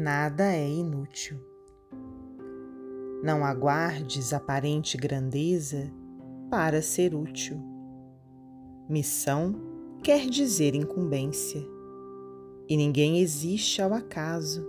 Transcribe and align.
nada 0.00 0.50
é 0.50 0.66
inútil. 0.66 1.38
Não 3.22 3.44
aguardes 3.44 4.32
aparente 4.32 4.96
grandeza 4.96 5.92
para 6.50 6.80
ser 6.80 7.14
útil. 7.14 7.60
Missão 8.88 9.54
quer 10.02 10.26
dizer 10.26 10.74
incumbência, 10.74 11.62
e 12.66 12.76
ninguém 12.78 13.20
existe 13.20 13.82
ao 13.82 13.92
acaso. 13.92 14.66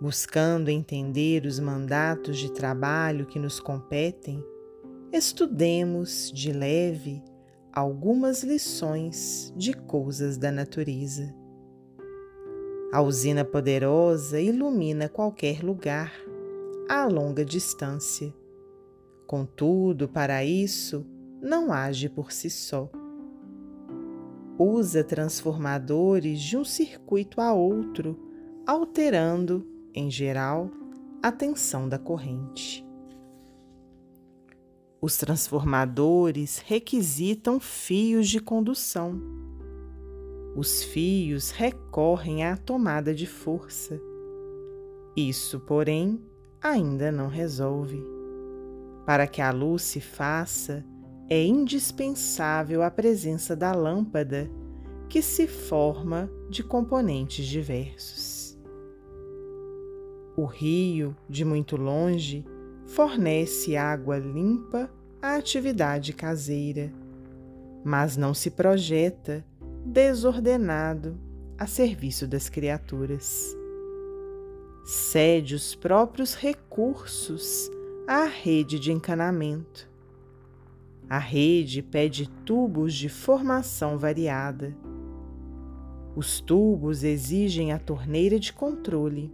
Buscando 0.00 0.68
entender 0.68 1.46
os 1.46 1.58
mandatos 1.58 2.36
de 2.38 2.52
trabalho 2.52 3.26
que 3.26 3.38
nos 3.38 3.58
competem, 3.58 4.44
estudemos 5.10 6.30
de 6.30 6.52
leve 6.52 7.22
algumas 7.72 8.42
lições 8.42 9.52
de 9.56 9.72
coisas 9.72 10.36
da 10.36 10.52
natureza. 10.52 11.34
A 12.90 13.02
usina 13.02 13.44
poderosa 13.44 14.40
ilumina 14.40 15.10
qualquer 15.10 15.62
lugar 15.62 16.10
a 16.88 17.06
longa 17.06 17.44
distância. 17.44 18.34
Contudo, 19.26 20.08
para 20.08 20.42
isso, 20.42 21.04
não 21.42 21.70
age 21.70 22.08
por 22.08 22.32
si 22.32 22.48
só. 22.48 22.90
Usa 24.58 25.04
transformadores 25.04 26.40
de 26.40 26.56
um 26.56 26.64
circuito 26.64 27.42
a 27.42 27.52
outro, 27.52 28.18
alterando, 28.66 29.66
em 29.94 30.10
geral, 30.10 30.70
a 31.22 31.30
tensão 31.30 31.86
da 31.86 31.98
corrente. 31.98 32.82
Os 34.98 35.18
transformadores 35.18 36.58
requisitam 36.58 37.60
fios 37.60 38.28
de 38.28 38.40
condução. 38.40 39.20
Os 40.58 40.82
fios 40.82 41.52
recorrem 41.52 42.42
à 42.42 42.56
tomada 42.56 43.14
de 43.14 43.28
força. 43.28 44.00
Isso, 45.16 45.60
porém, 45.60 46.20
ainda 46.60 47.12
não 47.12 47.28
resolve. 47.28 48.04
Para 49.06 49.28
que 49.28 49.40
a 49.40 49.52
luz 49.52 49.82
se 49.82 50.00
faça, 50.00 50.84
é 51.30 51.44
indispensável 51.44 52.82
a 52.82 52.90
presença 52.90 53.54
da 53.54 53.70
lâmpada, 53.70 54.50
que 55.08 55.22
se 55.22 55.46
forma 55.46 56.28
de 56.50 56.64
componentes 56.64 57.46
diversos. 57.46 58.58
O 60.36 60.44
rio, 60.44 61.16
de 61.28 61.44
muito 61.44 61.76
longe, 61.76 62.44
fornece 62.84 63.76
água 63.76 64.18
limpa 64.18 64.90
à 65.22 65.36
atividade 65.36 66.12
caseira, 66.12 66.92
mas 67.84 68.16
não 68.16 68.34
se 68.34 68.50
projeta 68.50 69.46
desordenado 69.88 71.18
a 71.56 71.66
serviço 71.66 72.26
das 72.28 72.50
criaturas. 72.50 73.56
Cede 74.84 75.54
os 75.54 75.74
próprios 75.74 76.34
recursos 76.34 77.70
à 78.06 78.24
rede 78.24 78.78
de 78.78 78.92
encanamento. 78.92 79.88
A 81.08 81.18
rede 81.18 81.82
pede 81.82 82.28
tubos 82.44 82.94
de 82.94 83.08
formação 83.08 83.96
variada. 83.96 84.76
Os 86.14 86.38
tubos 86.38 87.02
exigem 87.02 87.72
a 87.72 87.78
torneira 87.78 88.38
de 88.38 88.52
controle. 88.52 89.32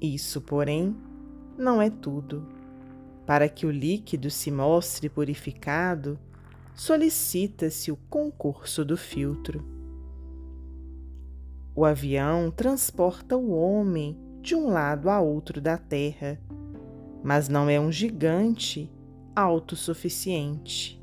Isso, 0.00 0.40
porém, 0.42 0.94
não 1.56 1.80
é 1.80 1.88
tudo. 1.88 2.46
Para 3.24 3.48
que 3.48 3.64
o 3.64 3.70
líquido 3.70 4.30
se 4.30 4.50
mostre 4.50 5.08
purificado, 5.08 6.18
solicita-se 6.74 7.92
o 7.92 7.96
concurso 8.08 8.84
do 8.84 8.96
filtro. 8.96 9.64
O 11.74 11.84
avião 11.84 12.50
transporta 12.50 13.36
o 13.36 13.50
homem 13.50 14.18
de 14.40 14.54
um 14.54 14.68
lado 14.68 15.08
a 15.08 15.20
outro 15.20 15.60
da 15.60 15.78
Terra, 15.78 16.40
mas 17.22 17.48
não 17.48 17.68
é 17.68 17.78
um 17.78 17.92
gigante 17.92 18.90
autossuficiente. 19.34 21.00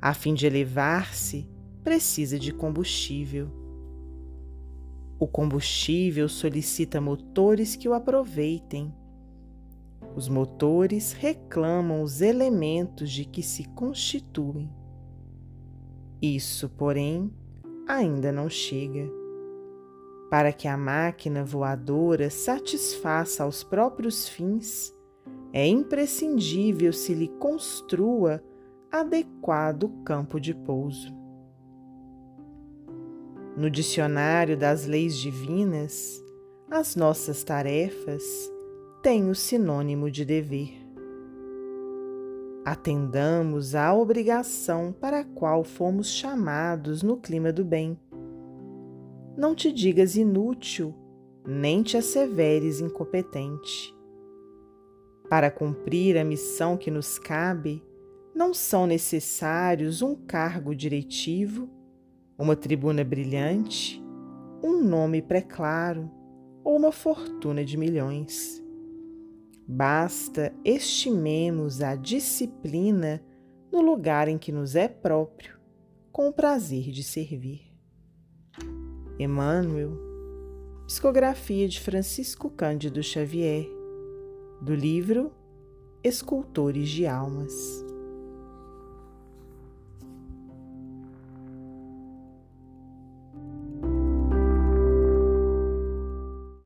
A 0.00 0.14
fim 0.14 0.34
de 0.34 0.46
elevar-se, 0.46 1.48
precisa 1.82 2.38
de 2.38 2.52
combustível. 2.52 3.48
O 5.18 5.26
combustível 5.26 6.28
solicita 6.28 7.00
motores 7.00 7.74
que 7.74 7.88
o 7.88 7.94
aproveitem 7.94 8.94
os 10.16 10.30
motores 10.30 11.12
reclamam 11.12 12.02
os 12.02 12.22
elementos 12.22 13.10
de 13.10 13.26
que 13.26 13.42
se 13.42 13.68
constituem. 13.68 14.72
Isso, 16.22 16.70
porém, 16.70 17.30
ainda 17.86 18.32
não 18.32 18.48
chega. 18.48 19.06
Para 20.30 20.54
que 20.54 20.66
a 20.66 20.76
máquina 20.76 21.44
voadora 21.44 22.30
satisfaça 22.30 23.44
aos 23.44 23.62
próprios 23.62 24.26
fins, 24.26 24.90
é 25.52 25.66
imprescindível 25.66 26.94
se 26.94 27.12
lhe 27.12 27.28
construa 27.28 28.42
adequado 28.90 29.90
campo 30.02 30.40
de 30.40 30.54
pouso. 30.54 31.14
No 33.54 33.68
dicionário 33.70 34.56
das 34.56 34.86
leis 34.86 35.18
divinas, 35.18 36.24
as 36.70 36.96
nossas 36.96 37.44
tarefas 37.44 38.55
tem 39.06 39.30
o 39.30 39.36
sinônimo 39.36 40.10
de 40.10 40.24
dever. 40.24 40.84
Atendamos 42.64 43.76
à 43.76 43.94
obrigação 43.94 44.92
para 44.92 45.20
a 45.20 45.24
qual 45.24 45.62
fomos 45.62 46.08
chamados 46.08 47.04
no 47.04 47.16
clima 47.16 47.52
do 47.52 47.64
bem. 47.64 47.96
Não 49.36 49.54
te 49.54 49.70
digas 49.70 50.16
inútil, 50.16 50.92
nem 51.46 51.84
te 51.84 51.96
asseveres 51.96 52.80
incompetente. 52.80 53.94
Para 55.30 55.52
cumprir 55.52 56.18
a 56.18 56.24
missão 56.24 56.76
que 56.76 56.90
nos 56.90 57.16
cabe, 57.16 57.80
não 58.34 58.52
são 58.52 58.88
necessários 58.88 60.02
um 60.02 60.16
cargo 60.16 60.74
diretivo, 60.74 61.70
uma 62.36 62.56
tribuna 62.56 63.04
brilhante, 63.04 64.04
um 64.64 64.82
nome 64.82 65.22
preclaro 65.22 66.10
ou 66.64 66.76
uma 66.76 66.90
fortuna 66.90 67.64
de 67.64 67.76
milhões. 67.76 68.65
Basta 69.68 70.54
estimemos 70.64 71.82
a 71.82 71.96
disciplina 71.96 73.20
no 73.72 73.80
lugar 73.80 74.28
em 74.28 74.38
que 74.38 74.52
nos 74.52 74.76
é 74.76 74.86
próprio, 74.86 75.58
com 76.12 76.28
o 76.28 76.32
prazer 76.32 76.92
de 76.92 77.02
servir. 77.02 77.74
Emmanuel, 79.18 79.98
psicografia 80.86 81.68
de 81.68 81.80
Francisco 81.80 82.48
Cândido 82.48 83.02
Xavier, 83.02 83.66
do 84.62 84.74
livro 84.74 85.32
Escultores 86.04 86.88
de 86.88 87.06
Almas. 87.06 87.85